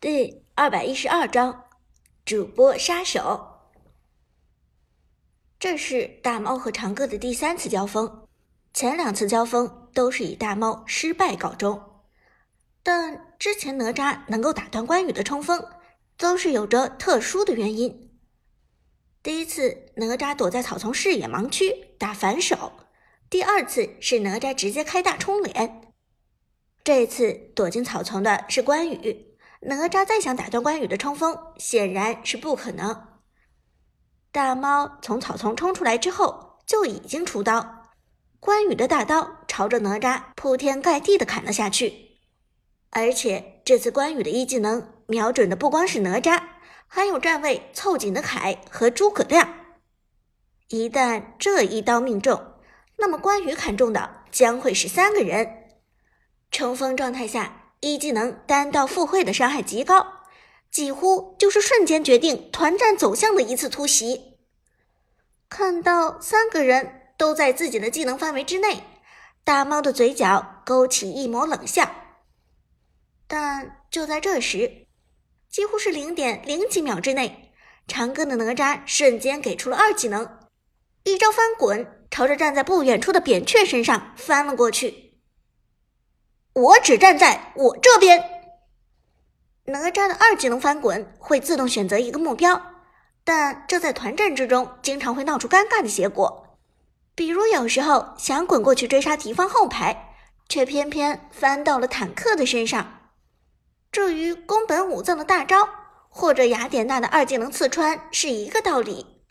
[0.00, 1.66] 第二百一十二章，
[2.24, 3.68] 主播杀手。
[5.58, 8.26] 这是大猫和长歌的第三次交锋，
[8.72, 12.00] 前两次交锋都是以大猫失败告终。
[12.82, 15.62] 但之前哪吒能够打断关羽的冲锋，
[16.16, 18.18] 都是有着特殊的原因。
[19.22, 22.72] 第一次，哪吒躲在草丛视野盲区打反手；
[23.28, 25.92] 第二次是哪吒直接开大冲脸。
[26.82, 29.26] 这次躲进草丛的是关羽。
[29.60, 33.08] 哪吒再想打断关羽的冲锋，显然是不可能。
[34.32, 37.90] 大猫从草丛冲出来之后，就已经出刀，
[38.38, 42.20] 关羽的大刀朝着哪吒铺天盖地的砍了下去。
[42.90, 46.42] 而且这次关羽的一技能瞄准的不光是哪吒，
[46.86, 49.56] 还有站位凑紧的凯和诸葛亮。
[50.68, 52.54] 一旦这一刀命中，
[52.96, 55.68] 那么关羽砍中的将会是三个人。
[56.50, 57.59] 冲锋状态下。
[57.80, 60.24] 一技能单刀赴会的伤害极高，
[60.70, 64.38] 几乎就是瞬间决定团战走向的一次突袭。
[65.48, 68.84] 看到三个人都在自己的技能范围之内，
[69.42, 71.90] 大猫的嘴角勾起一抹冷笑。
[73.26, 74.86] 但就在这时，
[75.48, 77.52] 几乎是零点零几秒之内，
[77.88, 80.38] 长歌的哪吒瞬间给出了二技能，
[81.04, 85.09] 一招翻滚，朝着站在不远处的扁鹊身上翻了过去。
[86.52, 88.24] 我只站在我这边。
[89.66, 92.60] 哪吒的二技能翻滚会自动选择一个目标，
[93.22, 96.58] 但这在团战之中经常会闹出尴尬的结果。
[97.14, 100.14] 比如有时候想滚过去追杀敌方后排，
[100.48, 102.98] 却偏偏翻到了坦克的身上。
[103.92, 105.68] 至于宫本武藏的大招
[106.08, 109.22] 或者雅典娜的二技能刺穿是一个道理，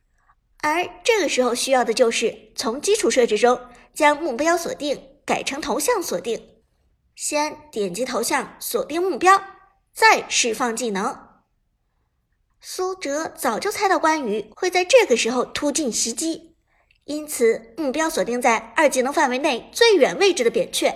[0.62, 3.60] 而这个时候需要的就是从基础设置中
[3.94, 6.59] 将目标锁定改成头像锁定。
[7.22, 9.44] 先点击头像锁定目标，
[9.92, 11.42] 再释放技能。
[12.62, 16.56] 苏哲早就猜到关羽会在这个时候突进袭击，
[17.04, 20.96] 因此目标锁定在二技能范围内最远位置的扁鹊，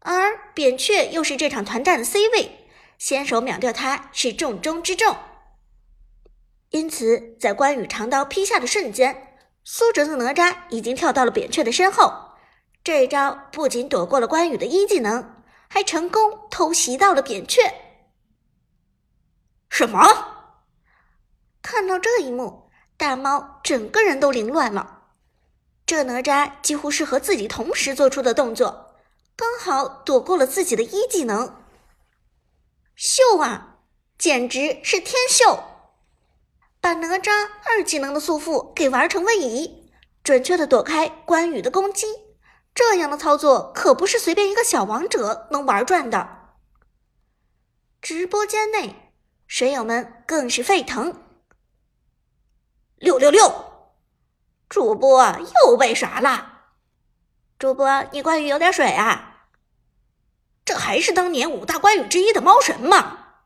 [0.00, 2.68] 而扁鹊又是这场团战的 C 位，
[2.98, 5.16] 先手秒掉他是重中之重。
[6.68, 12.12] 因此，在关羽长刀劈下的瞬间，苏哲的哪吒已经跳到了扁鹊的身后，
[12.84, 15.36] 这一招不仅躲过了关羽的一技能。
[15.68, 17.60] 还成功偷袭到了扁鹊。
[19.68, 20.00] 什么？
[21.62, 25.02] 看到这一幕，大猫整个人都凌乱了。
[25.84, 28.96] 这哪吒几乎是和自己同时做出的动作，
[29.36, 31.62] 刚好躲过了自己的一技能。
[32.96, 33.78] 秀啊，
[34.18, 35.62] 简直是天秀！
[36.80, 37.30] 把哪吒
[37.64, 39.90] 二技能的束缚给玩成位移，
[40.22, 42.06] 准确的躲开关羽的攻击。
[42.78, 46.52] 这样的操作可不是随便一个小王者能玩转的。
[48.00, 49.12] 直播间内，
[49.48, 51.20] 水友们更是沸腾。
[52.94, 53.52] 六六六，
[54.68, 55.24] 主播
[55.66, 56.68] 又被耍了！
[57.58, 59.48] 主播，你关羽有点水啊！
[60.64, 63.40] 这还是当年五大关羽之一的猫神吗？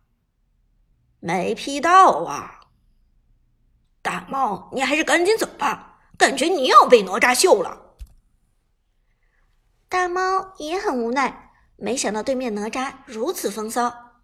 [1.20, 2.60] 没 P 到啊！
[4.02, 7.91] 大猫，你还是赶紧走吧，感觉你要被哪吒秀了。
[9.92, 14.22] 大猫也很无奈，没想到对面哪吒如此风骚，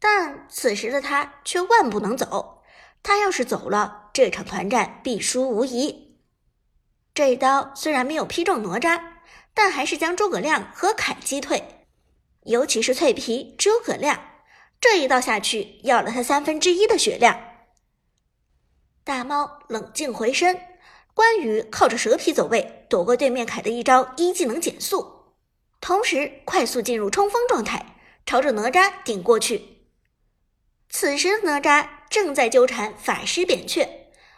[0.00, 2.62] 但此时的他却万不能走。
[3.02, 6.16] 他要是走了，这场团战必输无疑。
[7.12, 8.98] 这一刀虽然没有劈中哪吒，
[9.52, 11.84] 但还是将诸葛亮和凯击退，
[12.44, 14.18] 尤其是脆皮诸葛亮，
[14.80, 17.38] 这一刀下去要了他三分之一的血量。
[19.04, 20.58] 大猫冷静回身。
[21.14, 25.32] 关羽靠着蛇皮走位，躲过对面凯的一招一技能减速，
[25.80, 29.86] 同时快速进入冲锋状态，朝着哪吒顶过去。
[30.90, 33.88] 此时哪吒正在纠缠法师扁鹊，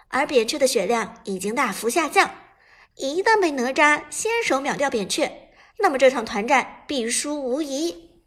[0.06, 2.32] 而扁鹊的血量已经大幅下降，
[2.94, 5.48] 一旦被哪吒先手秒掉扁鹊，
[5.80, 8.22] 那么这场团战必输无疑。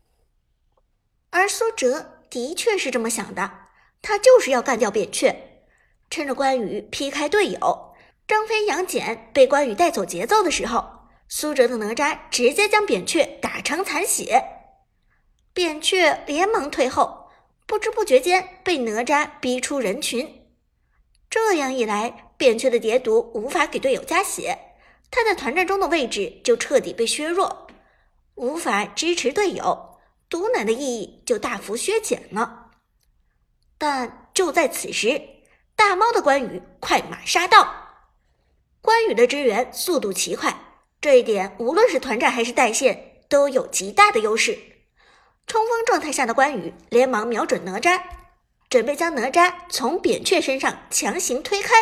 [1.29, 3.59] 而苏哲的确是这么想的，
[4.01, 5.63] 他就是要干掉扁鹊，
[6.09, 7.86] 趁着关羽劈开队友。
[8.27, 14.43] 张飞、杨戬被关羽带走节奏的时候，苏哲的哪吒直接将扁鹊打成残血，
[15.53, 17.29] 扁鹊连忙退后，
[17.65, 20.45] 不知不觉间被哪吒逼出人群。
[21.29, 24.59] 这样一来，扁鹊的叠毒无法给队友加血，
[25.09, 27.67] 他在团战中的位置就彻底被削弱，
[28.35, 32.71] 无法支持队友，毒奶的意义就大幅削减了。
[33.77, 35.21] 但就在此时，
[35.77, 37.86] 大猫的关羽快马杀到。
[38.87, 40.61] 关羽的支援速度奇快，
[41.01, 44.57] 这一点无论是团战还是带线都有极大的优势。
[45.45, 48.01] 冲锋状态下的关羽连忙瞄准哪吒，
[48.69, 51.75] 准备将哪吒从扁鹊身上强行推开。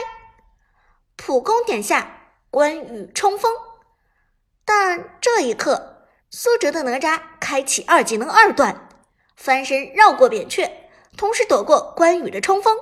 [1.15, 3.53] 普攻点下，关羽冲锋。
[4.65, 8.89] 但这一刻，苏哲的哪吒开启二技能二段，
[9.35, 10.71] 翻身绕过扁鹊，
[11.15, 12.75] 同时躲过关羽的冲锋。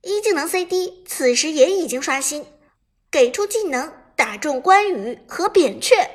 [0.00, 2.46] 一技能 CD 此时也已经刷新，
[3.10, 6.10] 给出技能打中关羽和扁鹊。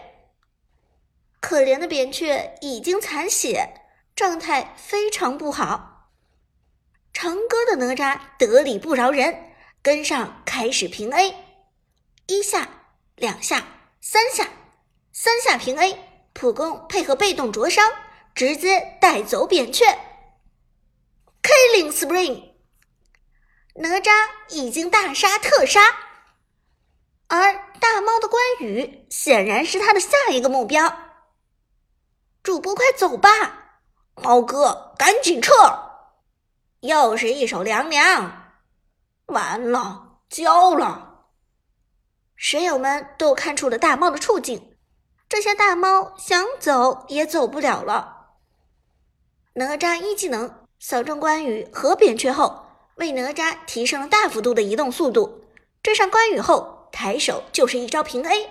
[1.39, 3.81] 可怜的扁鹊已经残血。
[4.15, 6.09] 状态非常不好，
[7.11, 9.51] 长歌的哪吒得理不饶人，
[9.81, 11.35] 跟上开始平 A，
[12.27, 12.69] 一下、
[13.17, 13.67] 两下、
[13.99, 14.47] 三下，
[15.11, 15.99] 三下平 A，
[16.31, 17.91] 普攻配合被动灼伤，
[18.33, 19.85] 直接带走扁鹊
[21.43, 22.53] ，Killing Spring，
[23.73, 24.11] 哪吒
[24.47, 25.81] 已经大杀特杀，
[27.27, 30.95] 而大猫的关羽显然是他的下一个目标，
[32.43, 33.29] 主播快走吧。
[34.15, 35.51] 猫哥，赶紧撤！
[36.81, 38.53] 又是一手凉凉，
[39.25, 41.25] 完了，交了！
[42.35, 44.75] 水友们都看出了大猫的处境，
[45.27, 48.35] 这些大猫想走也走不了了。
[49.53, 55.45] 哪吒一技能扫中关羽和扁鹊后，为哪吒提升了大幅度的移动速度。
[55.81, 58.49] 追上关羽后，抬手就是一招平 A，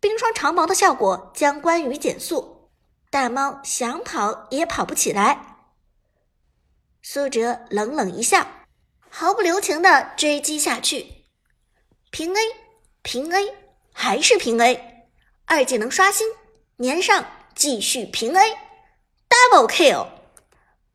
[0.00, 2.70] 冰霜长矛的效果将关羽减速。
[3.10, 5.58] 大猫想跑也跑不起来。
[7.02, 8.46] 苏哲冷冷一笑，
[9.10, 11.26] 毫不留情的追击下去，
[12.10, 12.40] 平 A，
[13.02, 13.54] 平 A，
[13.92, 15.06] 还是平 A，
[15.44, 16.26] 二技能刷新，
[16.78, 20.06] 粘上，继续平 A，double kill。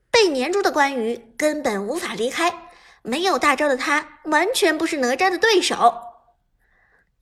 [0.10, 2.72] 被粘住的关羽根本无法离开，
[3.04, 6.03] 没有大招的他完全不是哪吒的对手。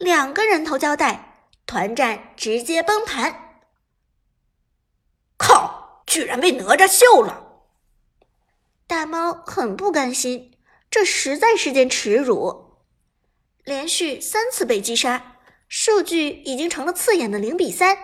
[0.01, 3.59] 两个人头交代，团战直接崩盘。
[5.37, 6.03] 靠！
[6.07, 7.67] 居然被哪吒秀了！
[8.87, 10.57] 大猫很不甘心，
[10.89, 12.79] 这实在是件耻辱。
[13.63, 15.37] 连续三次被击杀，
[15.69, 17.95] 数据已经成了刺眼的零比三。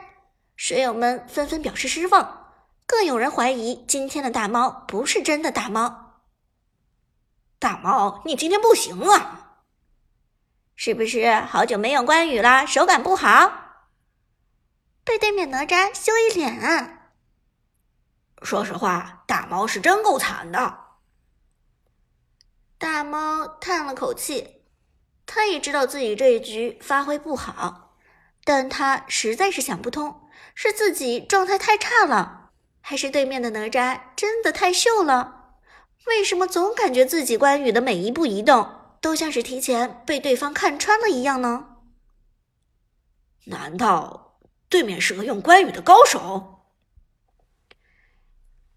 [0.55, 2.53] 水友们纷纷表示失望，
[2.85, 6.21] 更有人怀疑今天的大猫不是真的大猫。
[7.57, 9.46] 大猫，你今天不行啊！
[10.79, 13.51] 是不是好久没用关羽啦，手感不好？
[15.03, 17.09] 被对面哪吒秀一脸啊！
[18.43, 20.81] 说实话，大猫是真够惨的。
[22.77, 24.61] 大猫叹了口气，
[25.25, 27.97] 他也知道自己这一局发挥不好，
[28.43, 32.51] 但他实在是想不通，是自己状态太差了，
[32.81, 35.55] 还是对面的哪吒真的太秀了？
[36.05, 41.77] 为什么总感觉自己关羽的每一步移动都像是提前被对方看穿了一样呢？
[43.45, 46.65] 难道对面是个用关羽的高手？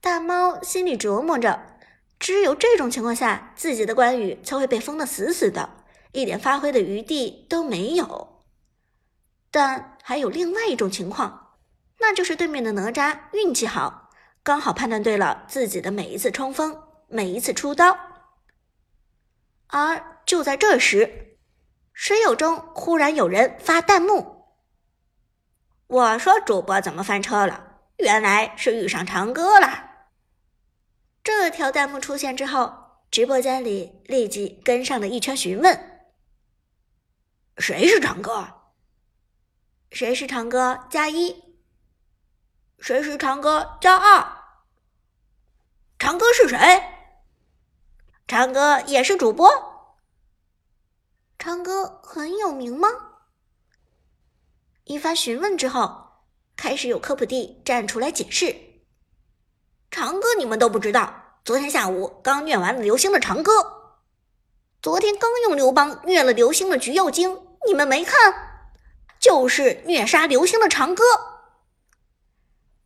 [0.00, 1.76] 大猫心里琢磨着，
[2.18, 8.44] 只有这种情况下，自己的关羽才会被封的死死的，一点发挥的余地都没有。
[9.50, 11.56] 但还有另外一种情况，
[11.98, 14.10] 那就是对面的哪吒运气好，
[14.42, 18.09] 刚好判断对了自己的每一次冲锋，每一次出刀。
[19.70, 21.38] 而就在这时，
[21.92, 24.46] 水友中忽然有人发弹幕
[25.86, 27.78] ：“我说主播怎么翻车了？
[27.98, 29.90] 原来是遇上长歌了。”
[31.22, 36.02] 这条弹幕出现之后，直播间里立即跟上了一圈询问
[37.58, 38.48] ：“谁是长歌？
[39.90, 40.86] 谁是长歌？
[40.88, 41.56] 加一？
[42.78, 43.76] 谁是长歌？
[43.80, 44.26] 加二？
[45.98, 46.56] 长歌是谁？
[48.30, 49.50] 长歌也是主播？
[51.36, 52.88] 长歌很有名吗？”
[54.86, 56.22] 一番询问之后，
[56.56, 58.54] 开始有科普帝站出来解释。
[59.90, 63.50] 长歌你们都不知道，昨天下午刚虐完了流星的长歌，
[64.80, 68.70] 昨天刚用刘邦虐了流星的橘右京，你们没看？
[69.18, 71.02] 就是虐杀流星的长歌。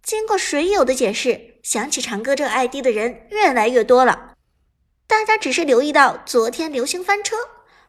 [0.02, 4.30] 经过水友的解释，想起长歌这 ID 的人越来越多了。
[5.06, 7.36] 大家只是留意到昨天流星翻车，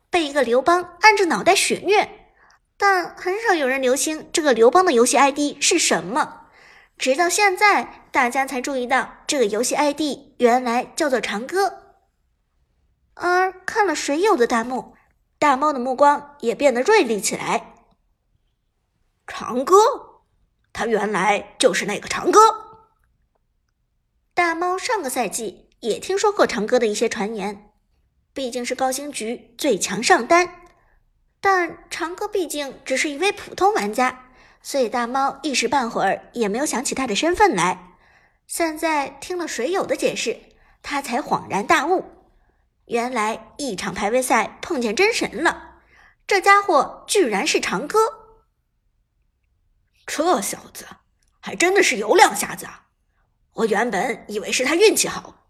[0.10, 2.32] 被一个刘邦按着脑袋血虐，
[2.78, 6.48] 但很少有人留心这个刘邦的游戏 ID 是什么。
[6.98, 10.02] 直到现在，大家才注意到这个游戏 ID
[10.38, 11.82] 原来叫做长歌。
[13.16, 14.96] 而看了水友的弹幕，
[15.40, 17.74] 大猫的目光也变得锐利起来。
[19.26, 19.76] 长歌，
[20.72, 22.40] 他原来就是那个长歌。
[24.34, 27.72] 大猫上个赛季也听说过长歌的一些传言，
[28.34, 30.64] 毕竟是高星局最强上单，
[31.40, 34.24] 但长歌毕竟只是一位普通玩家。
[34.62, 37.98] 所以大猫一时半会儿也没有想起他的身份来，
[38.48, 40.40] 现在听了水友的解释，
[40.82, 42.04] 他才恍然大悟，
[42.86, 45.82] 原来一场排位赛碰见真神了，
[46.26, 48.00] 这家伙居然是长歌。
[50.08, 50.88] 这小子
[51.40, 52.88] 还真的是有两下子啊！
[53.54, 55.45] 我原本以为是他运气好，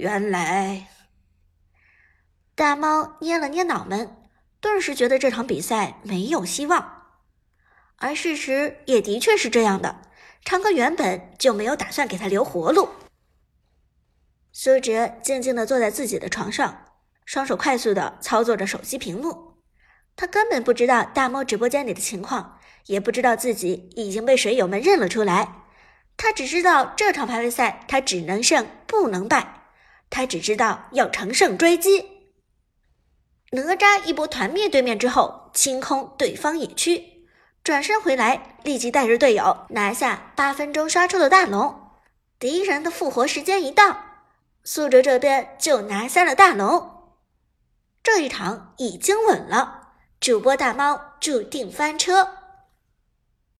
[0.00, 0.88] 原来……
[2.56, 4.16] 大猫捏了捏脑门，
[4.60, 7.04] 顿时觉得这场比赛没有希望。
[7.96, 10.02] 而事实也的确是这样的，
[10.44, 12.88] 长歌原本就没有打算给他留活路。
[14.52, 16.86] 苏哲静静的坐在自己的床上，
[17.24, 19.54] 双手快速的操作着手机屏幕。
[20.16, 22.56] 他根本不知道大猫直播间里的情况。
[22.86, 25.64] 也不知道自己已经被水友们认了出来，
[26.16, 29.59] 他只知道这场排位赛他只能胜不能败，
[30.10, 32.04] 他只知道要乘胜追击。
[33.52, 37.26] 哪吒一波团灭对面之后，清空对方野区，
[37.64, 41.90] 转身回来，立即带着队友拿下八分钟刷出的大龙。
[42.38, 44.04] 敌人的复活时间一到，
[44.64, 47.14] 苏哲这边就拿下了大龙。
[48.02, 52.39] 这一场已经稳了，主播大猫注定翻车。